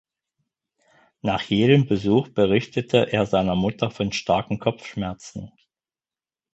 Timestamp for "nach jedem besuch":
1.21-2.29